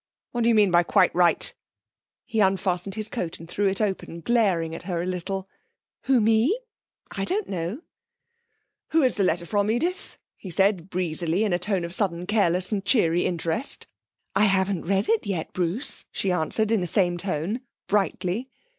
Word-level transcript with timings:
'What 0.31 0.41
do 0.41 0.49
you 0.49 0.55
mean 0.55 0.71
by 0.71 0.81
'quite 0.81 1.13
right'?' 1.13 1.53
He 2.25 2.39
unfastened 2.39 2.95
his 2.95 3.07
coat 3.07 3.39
and 3.39 3.47
threw 3.47 3.67
it 3.67 3.79
open, 3.79 4.21
glaring 4.21 4.73
at 4.73 4.81
her 4.89 4.99
a 4.99 5.05
little. 5.05 5.47
'Who 6.05 6.19
me? 6.19 6.59
I 7.11 7.23
don't 7.23 7.47
know.' 7.47 7.83
'Who 8.93 9.03
is 9.03 9.13
that 9.17 9.23
letter 9.25 9.45
from, 9.45 9.69
Edith?' 9.69 10.17
he 10.35 10.49
said 10.49 10.89
breezily, 10.89 11.43
in 11.43 11.53
a 11.53 11.59
tone 11.59 11.85
of 11.85 11.93
sudden 11.93 12.25
careless 12.25 12.71
and 12.71 12.83
cheery 12.83 13.25
interest. 13.27 13.85
'I 14.35 14.45
haven't 14.45 14.85
read 14.87 15.07
it 15.07 15.27
yet, 15.27 15.53
Bruce,' 15.53 16.05
she 16.11 16.31
answered, 16.31 16.71
in 16.71 16.81
the 16.81 16.87
same 16.87 17.15
tone, 17.17 17.61
brightly. 17.85 18.49